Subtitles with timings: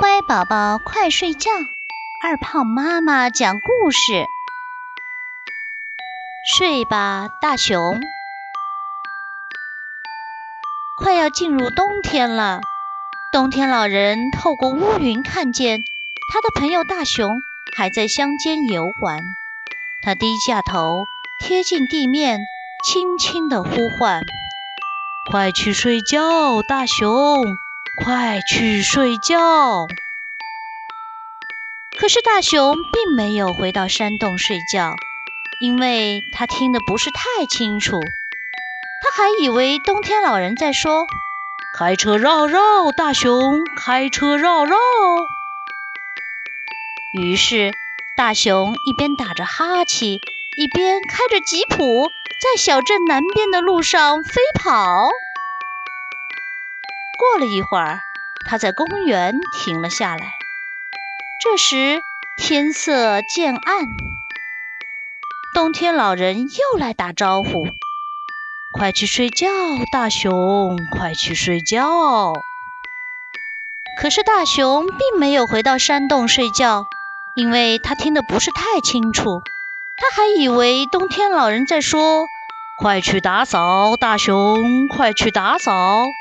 [0.00, 1.50] 乖宝宝快睡觉，
[2.22, 4.30] 二胖妈妈讲故事。
[6.42, 8.00] 睡吧，大熊。
[10.96, 12.62] 快要进入冬天了，
[13.30, 15.84] 冬天老人透过乌云看见
[16.32, 17.42] 他的朋友大熊
[17.76, 19.22] 还在乡间游玩。
[20.00, 21.04] 他低下头，
[21.38, 22.40] 贴近地面，
[22.86, 24.24] 轻轻地呼唤
[25.30, 27.44] ：“快去睡觉，大熊。”
[28.02, 29.86] 快去睡觉！
[31.98, 34.96] 可是大熊并没有回到山洞睡觉，
[35.60, 38.00] 因为他听得不是太清楚。
[39.02, 41.06] 他还以为冬天老人在说
[41.76, 44.78] ：“开车绕绕，大熊，开车绕绕。”
[47.12, 47.74] 于是
[48.16, 50.20] 大熊一边打着哈欠，
[50.56, 55.10] 一边开着吉普，在小镇南边的路上飞跑。
[57.20, 58.00] 过了一会儿，
[58.46, 60.36] 他在公园停了下来。
[61.38, 62.02] 这时
[62.34, 63.94] 天色渐暗，
[65.52, 67.68] 冬天老人又来打招呼
[68.72, 72.46] ：“快去睡觉，大熊，快去睡觉。”
[73.94, 76.86] 可是大熊并没有回到山洞睡觉，
[77.34, 79.42] 因为他听得不是太清楚。
[79.94, 82.30] 他还以为冬天老人在说
[82.74, 86.14] ：“快去打扫，大熊，快去打扫。”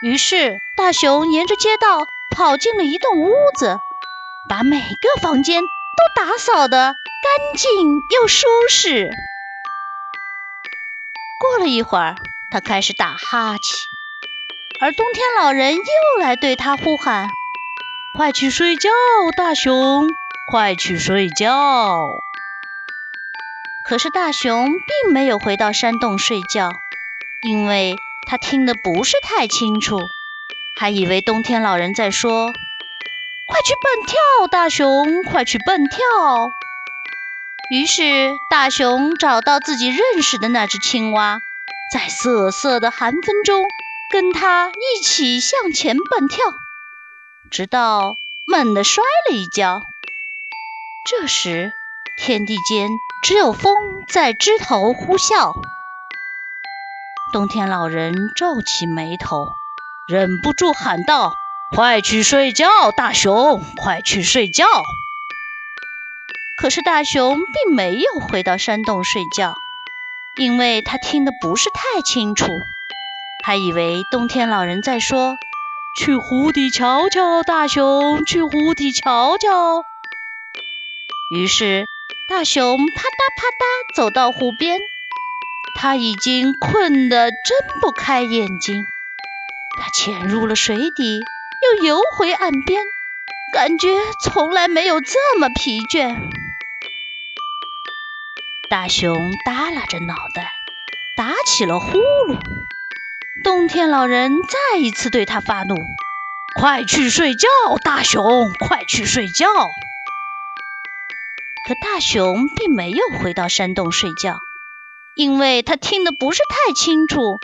[0.00, 3.80] 于是，大熊沿着街道跑进了一栋屋子，
[4.48, 5.68] 把每个房间都
[6.14, 9.10] 打扫得干净又舒适。
[11.40, 12.14] 过了一会儿，
[12.48, 13.88] 他开始打哈欠，
[14.78, 17.30] 而冬天老人又来对他呼喊
[18.16, 18.90] ：“快去睡觉，
[19.36, 20.06] 大熊，
[20.46, 22.20] 快去睡觉。”
[23.82, 26.70] 可是大熊并没有回到山洞睡觉，
[27.42, 27.96] 因为。
[28.28, 29.98] 他听得不是太清楚，
[30.78, 32.52] 还以为冬天老人在说
[33.48, 35.98] ：“快去蹦跳，大熊，快去蹦跳。”
[37.72, 41.40] 于是大熊找到自己认识的那只青蛙，
[41.90, 43.66] 在瑟瑟的寒风中
[44.10, 46.44] 跟它一起向前蹦跳，
[47.50, 49.82] 直到猛地摔了一跤。
[51.06, 51.72] 这时
[52.18, 52.90] 天地间
[53.22, 55.54] 只有风在枝头呼啸。
[57.30, 59.48] 冬天老人皱起眉头，
[60.06, 61.34] 忍不住喊道
[61.76, 64.64] ：“快去睡觉，大熊，快去睡觉！”
[66.56, 69.54] 可是大熊并没有回到山洞睡觉，
[70.38, 72.62] 因为他听得不是太清楚，
[73.44, 75.36] 还以为冬天老人在说
[76.00, 79.84] ：“去湖底瞧瞧，大熊，去湖底瞧瞧。”
[81.30, 81.84] 于是
[82.30, 82.96] 大熊啪嗒
[83.36, 84.80] 啪嗒走到湖边。
[85.74, 88.86] 他已经困得睁不开眼睛，
[89.76, 91.24] 他潜入了水底，
[91.62, 92.86] 又游回岸边，
[93.52, 96.30] 感觉从来没有这么疲倦。
[98.68, 100.52] 大熊耷拉着脑袋，
[101.16, 102.38] 打起了呼噜。
[103.42, 105.76] 冬天老人再一次对他发怒
[106.54, 107.48] ：“快去睡觉，
[107.82, 109.46] 大熊，快去睡觉！”
[111.66, 114.40] 可大熊并没有回到山洞睡觉。
[115.18, 117.40] 因为他听得不是太清楚，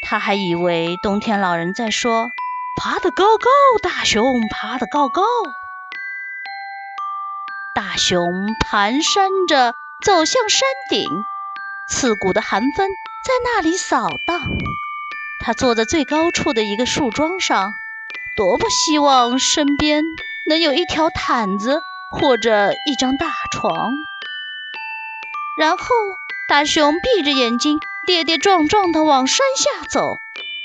[0.00, 2.30] 他还以为冬天老人在说
[2.74, 3.50] ：“爬得高高，
[3.82, 5.22] 大熊，爬得高高。”
[7.76, 11.06] 大熊蹒跚着走向山顶，
[11.86, 12.88] 刺骨的寒风
[13.26, 14.48] 在那里扫荡。
[15.44, 17.74] 他坐在最高处的一个树桩上，
[18.34, 20.02] 多么希望身边
[20.48, 23.92] 能有一条毯子或者一张大床，
[25.58, 25.84] 然后。
[26.52, 30.18] 大熊闭着眼睛，跌跌撞撞地往山下走。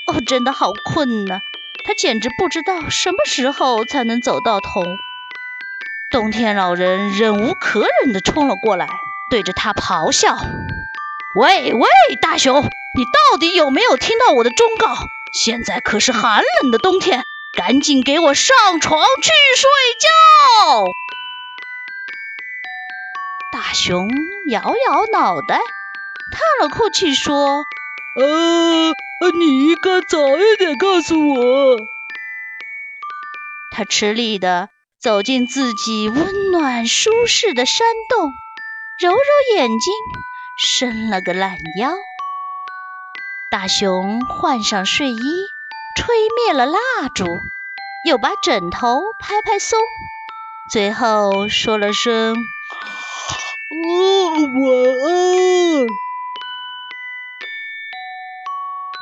[0.06, 1.40] 哦，真的好困呐！
[1.82, 4.82] 他简直不知道什么时候才能走到头。
[6.10, 8.86] 冬天老人忍无可忍地冲了过来，
[9.30, 10.36] 对着他咆哮
[11.34, 11.88] ：“喂喂，
[12.20, 12.62] 大熊，
[12.94, 14.94] 你到底有没有听到我的忠告？
[15.32, 17.24] 现在可是寒冷的冬天，
[17.56, 20.84] 赶紧给我上床去睡觉！”
[23.58, 24.10] 大熊
[24.50, 25.58] 摇摇脑袋。
[26.30, 27.64] 叹了口气说
[28.16, 31.76] ：“呃，你应该早一点告诉我。”
[33.70, 34.70] 他吃力地
[35.00, 38.32] 走进自己温暖舒适的山洞，
[39.00, 39.18] 揉揉
[39.54, 39.94] 眼睛，
[40.56, 41.94] 伸了个懒腰。
[43.50, 45.46] 大熊换上睡衣，
[45.96, 47.24] 吹灭了蜡烛，
[48.04, 49.78] 又把枕头拍拍松，
[50.70, 52.36] 最后说了声
[53.70, 55.17] ：“哦，晚安。”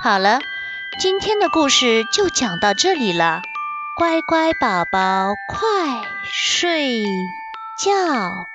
[0.07, 0.39] 好了
[1.01, 3.43] 今天的故事就讲到这里了。
[3.97, 7.03] 乖乖宝宝快睡
[7.77, 8.47] 觉。